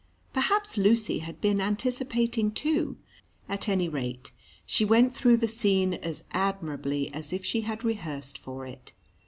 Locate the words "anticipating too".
1.61-2.97